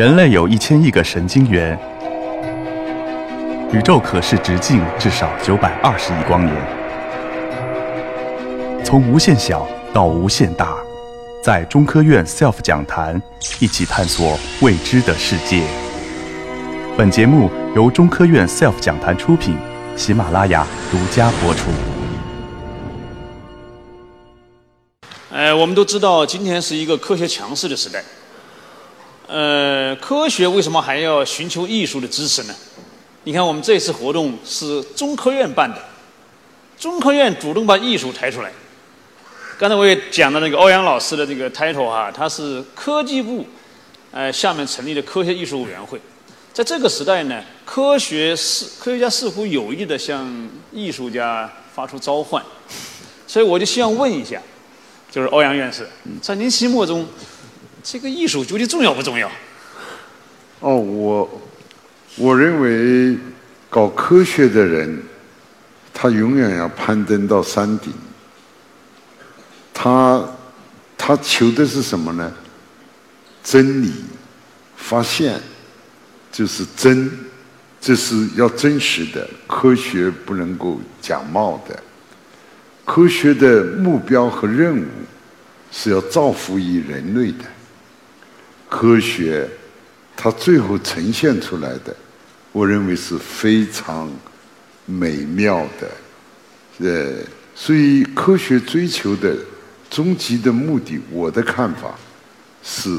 [0.00, 1.78] 人类有一千亿个神经元，
[3.70, 6.56] 宇宙可视直径至少九百二十亿光年。
[8.82, 10.78] 从无限小到无限大，
[11.44, 13.20] 在中科院 SELF 讲坛
[13.58, 15.62] 一起探索未知的世界。
[16.96, 19.54] 本节目由中科院 SELF 讲坛出品，
[19.96, 21.68] 喜马拉雅独家播出。
[25.30, 28.02] 呃，我们都知道今天是一个科学强势的时代。
[29.32, 32.54] 呃，科学为什么还要寻求艺术的支持呢？
[33.22, 35.80] 你看，我们这次活动是中科院办的，
[36.76, 38.50] 中科院主动把艺术抬出来。
[39.56, 43.46] 刚才我也讲了那个欧阳老师的这个 title 哈，他是科技部
[44.10, 46.00] 呃下面成立的科学艺术委员会。
[46.52, 50.28] 在这个时代呢，科学似科学家似乎有意的向
[50.72, 52.42] 艺术家发出召唤，
[53.28, 54.42] 所以我就希望问一下，
[55.08, 55.88] 就是欧阳院士，
[56.20, 57.06] 在您心目中。
[57.82, 59.30] 这个艺术究竟重要不重要？
[60.60, 61.40] 哦，我
[62.16, 63.16] 我认为
[63.70, 65.02] 搞科学的人，
[65.94, 67.92] 他永远要攀登到山顶。
[69.72, 70.22] 他
[70.98, 72.30] 他求的是什么呢？
[73.42, 73.90] 真理，
[74.76, 75.40] 发现
[76.30, 77.10] 就是真，
[77.80, 79.26] 这是要真实的。
[79.46, 81.82] 科学不能够假冒的。
[82.84, 84.84] 科学的目标和任务
[85.72, 87.44] 是要造福于人类的。
[88.70, 89.46] 科学，
[90.16, 91.94] 它最后呈现出来的，
[92.52, 94.08] 我认为是非常
[94.86, 95.90] 美妙的。
[96.78, 97.12] 呃，
[97.54, 99.36] 所以科学追求的
[99.90, 101.98] 终极的目的，我的看法
[102.62, 102.98] 是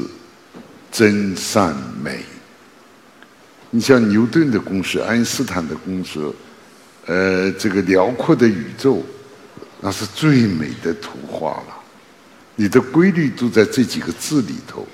[0.92, 2.22] 真善美。
[3.70, 6.20] 你像牛顿的公式、爱因斯坦的公式，
[7.06, 9.02] 呃，这个辽阔的宇宙，
[9.80, 11.74] 那是最美的图画了。
[12.54, 14.86] 你的规律都在这几个字里头。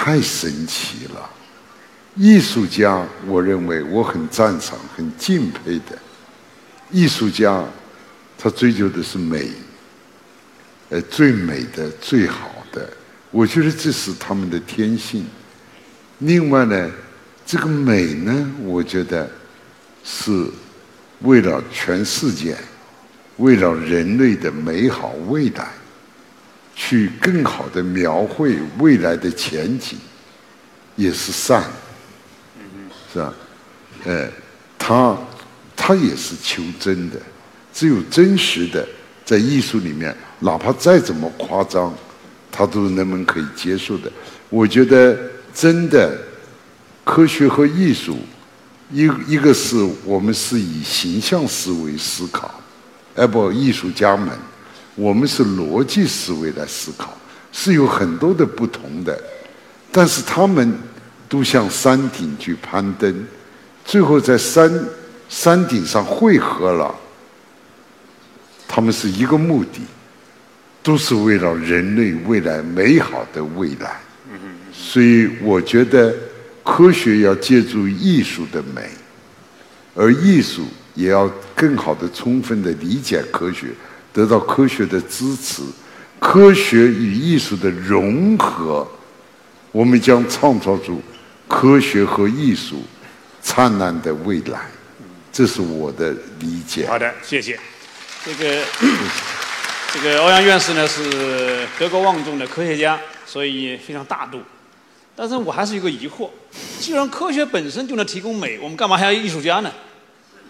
[0.00, 1.28] 太神奇了！
[2.14, 5.98] 艺术家，我认为我很赞赏、很敬佩的。
[6.92, 7.64] 艺术家，
[8.38, 9.50] 他追求的是美，
[10.88, 12.88] 呃，最美的、最好的。
[13.32, 15.26] 我觉得这是他们的天性。
[16.18, 16.90] 另外呢，
[17.44, 19.28] 这个美呢，我觉得
[20.04, 20.46] 是
[21.22, 22.56] 为了全世界，
[23.38, 25.68] 为了人类的美好未来。
[26.80, 29.98] 去更好的描绘未来的前景，
[30.94, 31.64] 也是善，
[33.12, 33.34] 是吧？
[34.04, 34.28] 呃，
[34.78, 35.18] 他
[35.76, 37.16] 他也是求真的，
[37.74, 38.86] 只有真实的
[39.24, 41.92] 在艺术里面，哪怕再怎么夸张，
[42.52, 44.10] 他都是人们可以接受的。
[44.48, 45.18] 我觉得
[45.52, 46.16] 真的
[47.04, 48.16] 科学和艺术，
[48.92, 52.54] 一一个是我们是以形象思维思考，
[53.16, 54.30] 而不艺术家们。
[54.98, 57.16] 我们是逻辑思维来思考，
[57.52, 59.16] 是有很多的不同的，
[59.92, 60.76] 但是他们
[61.28, 63.24] 都向山顶去攀登，
[63.84, 64.68] 最后在山
[65.28, 66.92] 山顶上汇合了。
[68.66, 69.82] 他们是一个目的，
[70.82, 74.00] 都是为了人类未来美好的未来。
[74.72, 76.12] 所以我觉得
[76.64, 78.90] 科学要借助艺术的美，
[79.94, 80.64] 而艺术
[80.96, 83.68] 也要更好的、充分的理解科学。
[84.12, 85.62] 得到科学的支持，
[86.18, 88.86] 科学与艺术的融合，
[89.72, 91.00] 我们将创造出
[91.46, 92.82] 科学和艺术
[93.40, 94.60] 灿烂的未来。
[95.32, 96.86] 这是我的理解。
[96.86, 97.58] 好的，谢谢。
[98.24, 98.64] 这个
[99.94, 104.40] 这个欧阳院士呢是德高望重的科学家，所以非常大度。
[105.14, 106.28] 但是我还是有个疑惑：
[106.80, 109.70] 既然科学本身就能提供美，我们干嘛还要艺术家呢？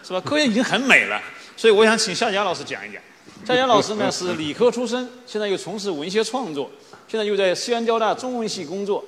[0.02, 0.20] 是吧？
[0.22, 1.20] 科学已经很美了，
[1.56, 3.02] 所以我想请夏佳老师讲一讲。
[3.44, 6.71] 夏佳老师呢 是理科出身，现在又从事文学创作，
[7.06, 9.03] 现在又在西安交大中文系工作。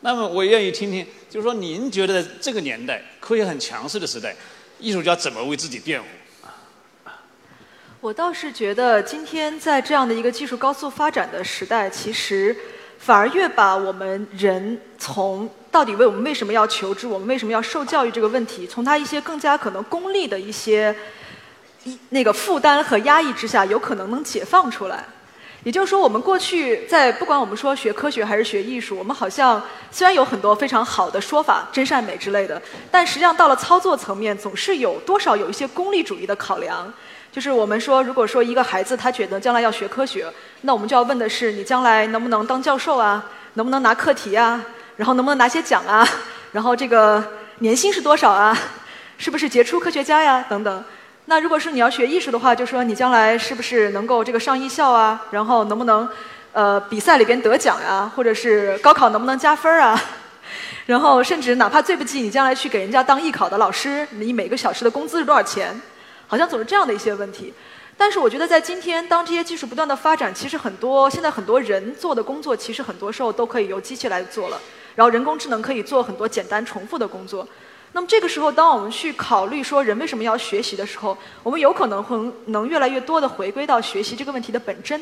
[0.00, 4.36] 那么我愿意听听，就是说您觉得这个年代科学很强势的时代，
[4.78, 6.06] 艺术家怎么为自己辩护？
[8.02, 12.54] 我倒是觉得，今天在这样的一个技术高速发展的时代，其实
[12.98, 20.94] 反而越把我们人从到底为我们为什么要求知，我们为什么要受教育这个问题，从他一些更加可能功利的一些。
[22.10, 25.04] 那个负担和压抑之下，有可能能解放出来。
[25.64, 29.60] 也就是说，我们过去在不管我们说学科学还是学艺术，我们好像
[29.90, 36.92] 虽然有很多非常好的说法，真善美之类的，但实际上到了操作层面，总是有多少有一些功利主义的考量。
[37.32, 43.24] 就是我们说，如果说一个孩子他觉得将来要学科学，那我们就要问的是，你将来能不能当教授啊？
[43.54, 44.64] 能不能拿课题啊？
[44.96, 46.06] 然后能不能拿些奖啊？
[46.52, 47.22] 然后这个
[47.58, 48.56] 年薪是多少啊？
[49.18, 50.46] 是不是杰出科学家呀？
[50.48, 50.84] 等等。
[51.28, 55.20] 那如果是你要学艺术的话，就说你将来是不是能够这个上艺校啊？
[55.32, 56.08] 然后能不能，
[56.52, 58.08] 呃，比赛里边得奖呀？
[58.14, 60.00] 或者是高考能不能加分啊？
[60.86, 65.80] 然后甚至哪怕最不济，你将来去给人家当艺考的老师，你每个小时的工资是多少钱？
[66.28, 67.52] 好像总是这样的一些问题。
[67.96, 74.60] 但是我觉得在今天，当这些技术不断的发展，其实很多现在很多人做的工作，其实很多时候都可以由机器来做了。
[74.94, 77.44] 然后人工智能可以做很多简单重复的工作。
[77.96, 82.14] 那么这个时候，当我们去考虑说人为什么要学习的时候，我们有可能会
[82.48, 85.00] 能越来越多的回归到学习这个问题的本真。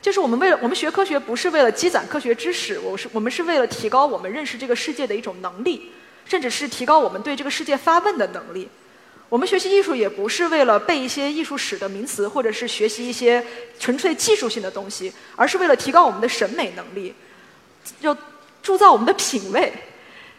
[0.00, 5.92] 就是我们为了我们学科学不是为了积攒科学知识，我是我们是为了提高我们认识这个世界的一种能力，
[6.24, 8.70] 甚至是提高我们对这个世界发问的能力。
[9.28, 13.44] 我们学习艺术也不是为了背一些艺术史的名词，或者是学习一些
[13.78, 17.14] 纯粹技术性的东西，而是为了提高我们的审美能力，
[18.00, 18.16] 就
[18.62, 19.70] 铸造我们的品味。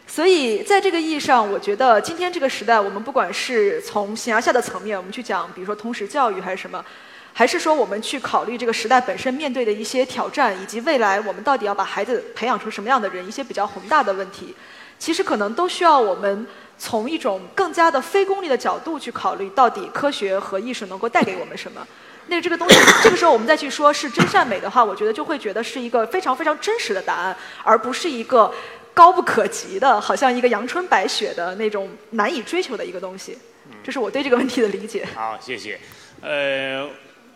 [0.06, 6.84] 所以在这个意义上，我觉得今天这个时代，我们不管是从形而下的层面，我们去讲，比如说通识教育还是什么，
[7.32, 14.54] 还是说我们去考虑这个时代本身面对的一些挑战，以及未来我们到底要把孩子培养成什么样的人，一些比较宏大的问题，
[14.98, 16.46] 其实可能都需要我们。
[16.78, 21.80] 从一种更加的非功利的角度去考虑，到底科学和艺术能够带给我们什么？
[22.26, 28.52] 那这个东西， 这个时候我们再去说是真善美的话，我觉得就会觉得是一个非常非常真实的答案，而不是一个
[28.96, 33.36] 高不可及的，好像一个阳春白雪的那种难以追求的一个东西。
[33.84, 35.06] 这是我对这个问题的理解。
[35.14, 35.78] 好，谢谢。
[36.22, 36.88] 呃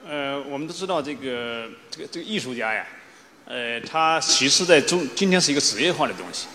[0.08, 2.86] 呃，我们都知道这个这个这个艺术家呀，
[3.44, 6.46] 呃，他其实在中今天是一个职业化的东西，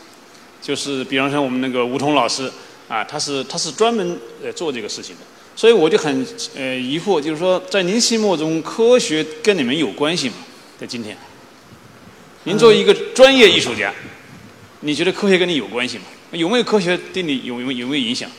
[0.60, 2.52] 就是比方说我们那个吴桐老师。
[2.88, 5.22] 啊，他是他是专门呃做这个事情的，
[5.56, 6.24] 所以我就很
[6.56, 10.36] 呃疑惑，就是说在您心目中，科学跟你们有关系吗？
[10.80, 11.18] 在今天，
[12.44, 13.92] 您作为一个专业艺术家，
[14.86, 16.04] 你觉得科学跟你有关系吗？
[16.30, 18.30] 有没有科学对你有有有没有影响？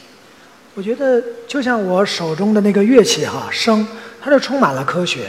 [0.76, 3.84] 我觉得就像我手中的那个乐器哈，声，
[4.22, 5.26] 它就充满了科学。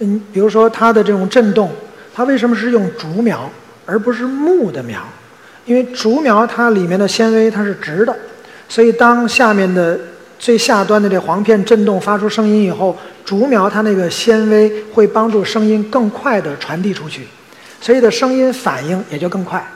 [0.00, 1.72] 嗯，比如说它的这种振动，
[2.12, 3.50] 它为什么是用竹苗
[3.86, 5.02] 而不是木的苗？
[5.64, 8.14] 因为竹苗它里面的纤维它是直的。
[8.68, 9.98] 所以，当下面的
[10.38, 12.94] 最下端的这簧片振动发出声音以后，
[13.24, 17.26] 竹苗它那个纤维会帮助声音更快地传递出去，
[17.80, 19.66] 所以的声音反应也就更快。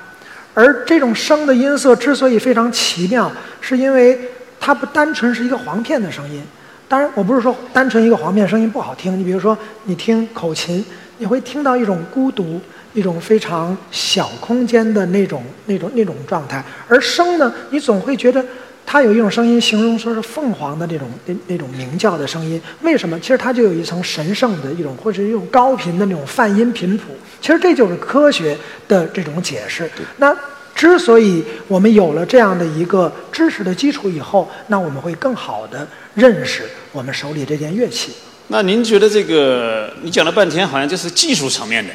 [0.58, 4.19] 而这种声的音色之所以非常奇妙，是因为
[4.58, 6.43] 它不单纯是一个簧片的声音。
[6.88, 9.16] 当然，我不是说单纯一个簧片声音不好听。
[9.16, 10.84] 你比如说，你听口琴，
[11.19, 12.60] 你会听到一种孤独、
[12.93, 16.61] 一种非常小空间的那种、那种、那种状态。
[16.88, 18.44] 而声呢，你总会觉得。
[18.90, 22.58] 它有一种声音，形容说是凤凰的这种那那种鸣叫的声音。
[22.81, 23.20] 为什么？
[23.20, 27.14] 其实它就有一层神圣的一种，或者一种高频的那种泛音频谱。
[27.38, 28.56] 其实这就是科学
[28.88, 29.90] 的这种解释。
[30.17, 30.35] 那
[30.75, 38.12] 之所以我们有了这样的一个知识的基础以后，那我们会更好的认识我们手里这件乐器。
[38.46, 39.93] 那您觉得这个？
[40.00, 41.93] 你讲了半天，好像就是技术层面的。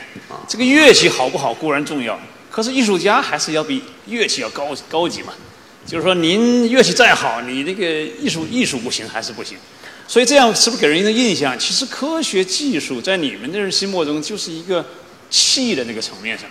[0.47, 2.19] 这个乐器好不好固然重要，
[2.51, 5.33] 可是艺术家还是要比乐器要高高级嘛。
[5.85, 9.57] 就是说，您乐器再好，你那个艺术艺术不行还是不行，
[10.07, 11.57] 所以这样是不是给人一个印象？
[11.59, 14.85] 其实科学技术在你们的人心目中就是一个
[15.29, 16.47] 气的那个层面上，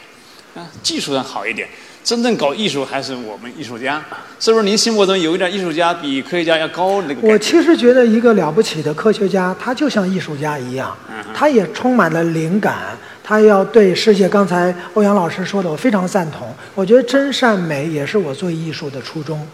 [0.54, 1.66] 啊，技术上好一点，
[2.04, 4.04] 真正搞艺术还是我们艺术家，
[4.38, 4.64] 是不是？
[4.64, 7.26] 您心目中有一点艺术家比科学家要高那个？
[7.26, 10.96] 我其实觉得一个了不起的科学家，他就像艺术家一样，
[11.34, 12.98] 他也充满了灵感。
[13.24, 16.48] 他要对世界，刚才欧阳老师说的，我非常赞同。
[16.74, 19.46] 我觉得真善美也是我做艺术的初衷。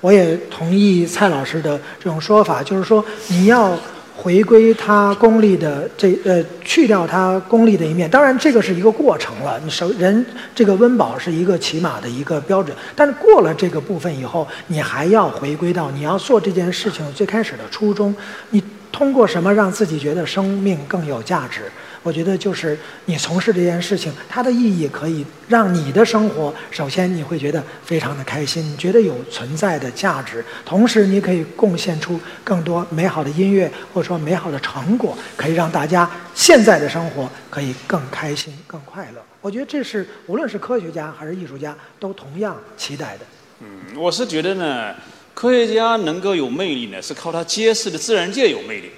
[0.00, 3.78] 我也同意蔡老师的这种说法，就是说你要
[4.16, 8.10] 回归他功利的这呃，去掉他功利的一面。
[8.10, 9.60] 当然，这个是一个过程了。
[9.62, 18.12] 你首人这个温饱是一个起码的一个标准，但是过了这个部分以后，你还要回归到你要做这件事情最开始的初衷。
[18.50, 21.62] 你通过什么让自己觉得生命更有价值？
[22.02, 39.22] 我觉得就是你从事这件事情，它的意义可以让你的生活，首先你会觉得非常的开心，觉得有存在的价值，同时你可以贡献出更多美好的音乐或者说美好的成果，可以让大家现在的生活可以更开心、更快乐。
[39.40, 43.26] 我觉得这是无论是科学家还是艺术家都同样期待的。
[43.60, 44.94] 嗯，我是觉得呢，
[45.34, 48.90] 科学家能够有魅力呢，是靠他揭示的自然界有魅力。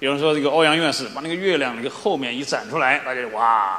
[0.00, 3.78] 比方说，这个欧阳院士把那个月亮那个后面一展出来，大家就哇！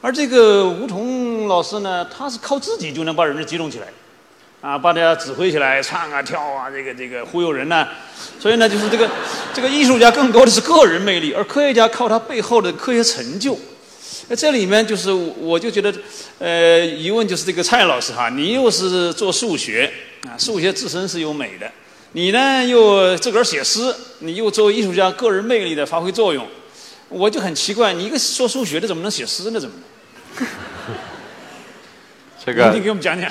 [0.00, 3.88] 而这个吴彤老师呢，他是靠自己就能把人激动起来，
[4.60, 7.88] 啊，把大家指挥起来，唱啊跳啊，这个这个忽悠人呢。
[8.38, 9.10] 所以呢，就是这个
[9.52, 13.58] 这个艺术家更多的是个人魅力，而科学家靠他背后的科学成就。
[14.28, 15.92] 那这里面就是，我就觉得，
[16.38, 19.92] 呃，疑问就是这个蔡老师哈，你又是做数学
[20.28, 21.68] 啊，数学自身是有美的。
[22.12, 26.46] 你呢又自个儿写诗，你又作为艺术家个人魅力的发挥作用，
[27.08, 29.58] 我就很奇怪，你一个说数学的怎么能写诗呢？
[29.58, 29.74] 怎么？
[32.44, 33.30] 这个你给我们讲讲。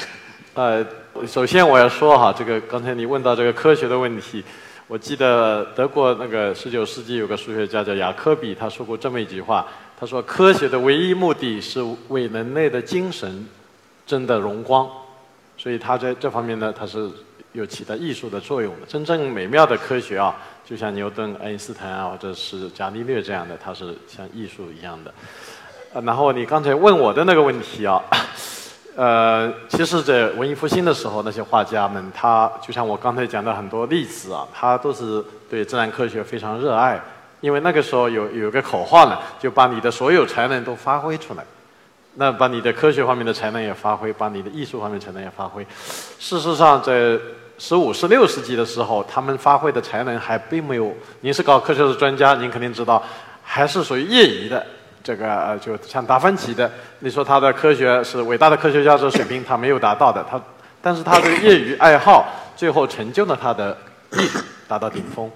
[0.53, 0.85] 呃，
[1.27, 4.43] 首先我要说哈，这个刚才你问到这个科学的问题，
[4.87, 9.67] 我记得德国那个十九世纪有个数学家叫雅科比，他说过这么一句话，
[9.99, 13.47] 他说科学的唯一目的是为人类的精神
[14.07, 14.89] 争得荣光，
[15.57, 17.09] 所以他在这方面呢，他是
[17.53, 18.85] 有起到艺术的作用的。
[18.87, 25.13] 真正美妙的科学啊，就像牛顿、爱因斯坦啊，或者是伽利略这样的，它是像艺术一样的。
[25.93, 28.01] 呃，然后你刚才问我的那个问题啊，
[28.95, 37.01] 呃，其实，在文艺复兴的时候，那些画家们，他就像我刚才讲的很多例子啊，他都是对自然科学非常热爱，
[37.41, 41.43] 因为那个时候有有个口号呢，就把你的所有才能都发挥出来，
[42.15, 45.65] 那把你的科学方面的才能也发挥，把你的艺术方面才能也发挥。
[46.19, 47.17] 事实上，在
[47.61, 50.91] 十五、十六世纪的时候，他们发挥的才能还并没有。
[51.19, 53.03] 您是搞科学的专家，您肯定知道，
[53.43, 54.65] 还是属于业余的。
[55.03, 56.69] 这个呃，就像达芬奇的，
[57.01, 60.25] 你说他的科学是伟大的科学家这水平，他没有达到的。
[60.27, 60.41] 他，
[60.81, 62.25] 但是他的业余爱好
[62.55, 63.77] 最后成就了他的
[64.13, 65.29] 艺术达到顶峰，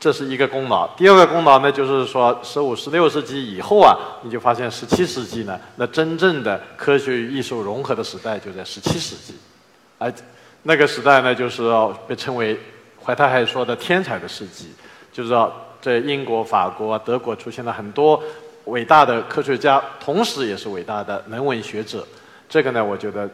[0.00, 0.88] 这是一个功劳。
[0.96, 9.36] 第二个功劳呢，就是说十五、十六世纪以后啊，你就发现十七世纪呢，那真正的科学与艺术融合的时代就在十七世纪，
[9.96, 10.12] 而
[10.62, 11.62] 那个时代呢，就是
[12.06, 12.58] 被称为
[13.02, 14.68] 怀特还说的天才的世纪，
[15.12, 18.22] 就是说在英国、法国、德国出现了很多。
[18.66, 22.06] 伟大的科学家，同时也是伟大的人文学者。
[22.48, 23.28] 这个呢，我觉得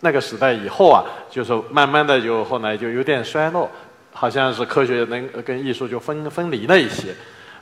[0.00, 3.70] 那个时代以后啊，就是慢慢的就后来就有点衰落，
[4.12, 7.14] 好像是科学能跟艺术就分分离了一些。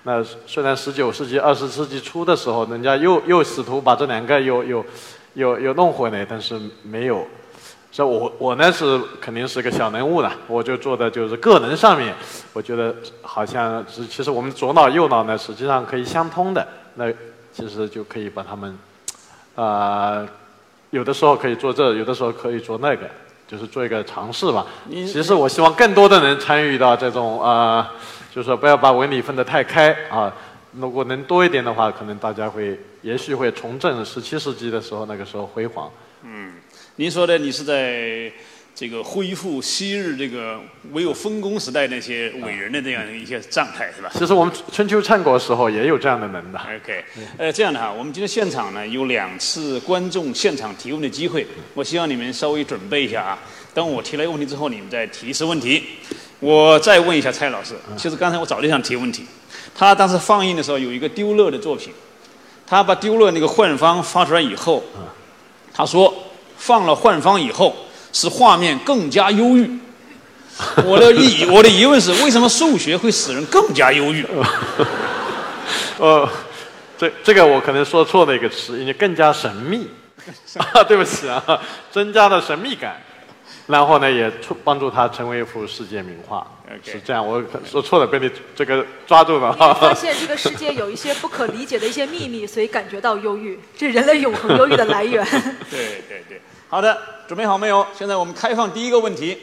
[0.05, 4.87] 那虽然十九世纪、二十世纪初的时候，人家又又试图把这两个又又
[5.35, 7.27] 又又弄回来，但是没有。
[7.93, 12.15] 所以我我呢是肯定是个小人物了，我就做的就是个人上面，
[12.53, 16.67] 我觉得好像是其实我们左脑右脑呢实际上可以相通的。
[16.95, 17.11] 那
[17.53, 18.79] 其实就可以把他们，
[19.55, 20.27] 啊，
[20.91, 23.09] 有的时候可以做这，有的时候可以做那个，
[23.49, 24.67] 就是做一个尝试吧。
[24.89, 27.93] 其实我希望更多的人参与到这种啊，
[28.33, 30.33] 就是说不要把文理分得太开啊。
[30.73, 35.91] 如果能多一点的话，可能大家会也许会重振十七世纪的时候那个时候辉煌。
[36.23, 36.55] 嗯，
[37.01, 38.31] 您说的你是在。
[38.73, 40.59] 这个恢复昔日这个
[40.93, 44.11] 唯有分工时代那些伟人的这样一些状态是吧？
[44.15, 46.59] 其实我们春秋战国时候也有这样的人的。
[46.59, 47.05] OK，
[47.37, 53.39] 呃，这样的哈，我们今天现场呢有两次观众现场提问的机会，我希望你们稍微准备一下啊。
[53.75, 55.83] 等我提了一个问题之后，你们再提示问题。
[56.39, 59.25] 我再问一下蔡老师，其实刚才我早就想提问题。
[59.75, 61.93] 他当时放映的时候有一个丢勒的作品，
[62.67, 64.83] 他把丢勒那个幻方发出来以后，
[65.75, 66.15] 他说
[66.61, 67.75] 放了幻方以后。
[68.13, 69.71] 使画面更加忧郁。
[70.85, 74.27] 我的疑 我的疑问是，为什么数学会使人更加忧郁？
[75.97, 76.29] 呃，
[76.99, 79.89] 这这个我可能说错了一个词，因为更加神秘。
[80.59, 81.41] 啊，对不起啊，
[81.93, 83.01] 增加了神秘感，
[83.69, 86.45] 然后呢，也出帮助他成为一幅世界名画。
[86.85, 89.53] 是这样，我说错了，被你这个抓住了。
[89.53, 95.25] 发现这个世界有一些不可理解的一些秘密，所以感觉到忧郁，这人类永恒忧郁的来源。
[95.71, 96.41] 对对对。
[96.71, 96.97] 好的，
[97.27, 97.85] 准备好没有？
[97.99, 99.37] 现在我们开放第一个问题。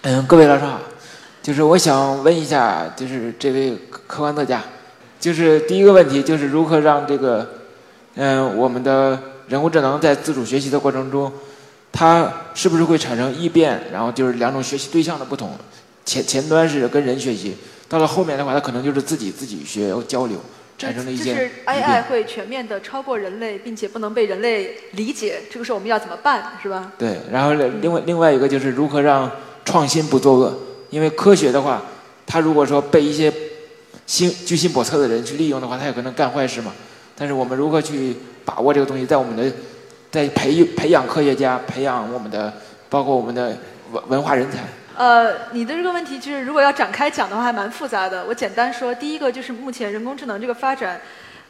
[0.00, 0.80] 嗯，各位老师好，
[1.42, 4.62] 就是我想问一下，就是这位客客观作家，
[5.20, 7.46] 就是第一个问题就是如何让这个，
[8.14, 11.30] 嗯，我们的人工智能在自主学习的过程中，
[11.92, 13.88] 它是不是会产生异变？
[13.92, 15.52] 然后就是两种学习对象的不同，
[16.06, 17.54] 前前端是跟人学习，
[17.90, 20.40] 到了后面的话，它可能就是自己自己学交流。
[20.80, 26.90] 产生了一些，就是 AI 会全面的超过人类，并且不能被人类理解，这个时候我们要怎么办，是吧？
[26.96, 29.30] 对，然后另外另外一个就是如何让
[29.64, 30.58] 创新不作恶，
[30.88, 31.82] 因为科学的话，
[32.26, 33.30] 它如果说被一些
[34.06, 36.72] 心居心叵测的人去利用的话，它有可能干坏事嘛。
[37.14, 39.52] 但是我们如何去把握这个东西，在我们的
[40.10, 42.50] 在培育培养科学家，培养我们的
[42.88, 43.58] 包括我们的
[43.90, 44.58] 文文化人才。
[44.96, 48.24] 呃，你的这个问题就是，如果要展开讲的话，还蛮复杂的。
[48.26, 51.00] 我简单说，第一个就是目前人工智能这个发展，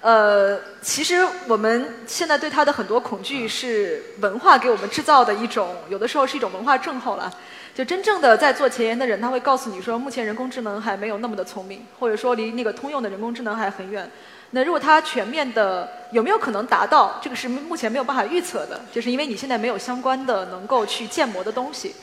[0.01, 7.33] 呃，其实我们现在对它的很多恐惧是文化给我们制造的一种，有的时候是一种文化症候了。
[7.75, 14.09] 就真正的在做前沿的人，他会告诉你说，目前人工智能还没有那么的聪明，或者说离那个通用的人工智能还很远。
[14.51, 21.95] 那如果它全面的有没有可能达到，这个是目前没有办法预测的，就是因为你现在没有相关的能够去建模的东西。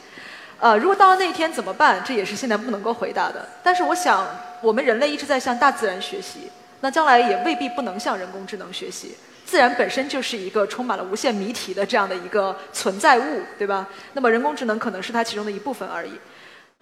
[0.60, 2.04] 呃，如果到了那一天怎么办？
[2.04, 3.48] 这也是现在不能够回答的。
[3.62, 4.28] 但是我想，
[4.62, 6.50] 我们人类一直在向大自然学习，
[6.82, 9.16] 那将来也未必不能向人工智能学习。
[9.46, 13.88] 自然本身就是一个充满了无限谜题的这样的一个存在物，对吧？
[14.14, 16.12] 那么人工智能可能是它其中的一部分而已。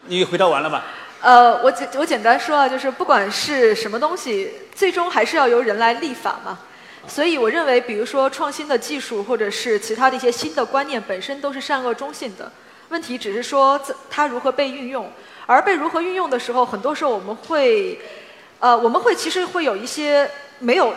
[0.08, 0.84] 你回答完了吧？
[1.22, 6.58] 呃，我简我简单说啊，就是不管是什么东西，最终还是要由人来立法嘛。
[7.08, 12.52] 所以我认为，比如说创新的技术或者是其他的一些新的观念本身都是善恶中性的，
[12.90, 15.10] 问题只是说它如何被运用，
[15.46, 18.00] 而被如何运用的时候，很多时候我们会，
[18.60, 20.94] 呃，我们会其实会有一些没有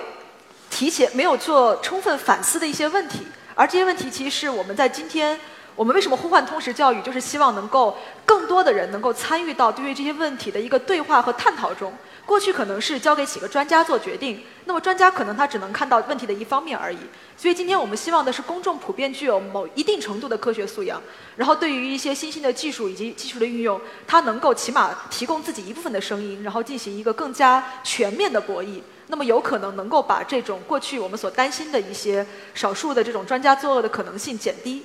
[0.70, 5.38] 提前、没有做充分反思的一些问题，而这些问题其实是我们在今天。
[5.76, 7.00] 我们为什么呼唤通识教育？
[7.02, 11.92] 就是希望能够更多的人能够参与到对于这些问题的一个对话和探讨中。
[12.28, 16.98] 过去可能是交给几个专家做决定，那么专家可能他只能看到问题的一方面而已。
[17.38, 21.00] 所以今天我们希望的是公众普遍具有某一定程度的科学素养，
[21.36, 28.82] 然后对于一些新兴的技术以及技术的运用，他能够起码提供自己一部分的声音，然后进行一个更加全面的博弈。
[29.06, 34.82] 那么有可能能够把这种过去我们所担心的一些少数的这种专家作恶的可能性减低。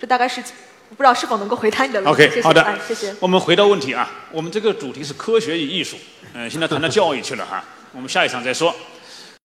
[0.00, 2.24] 这大概是不知道是否能够回答你的问题。
[2.24, 3.14] OK，好的，谢谢。
[3.20, 5.98] 我们回到问题啊，我们这个主题是科学与艺术，
[6.34, 8.74] 嗯，现在谈到教育去了哈，我们下一场再说。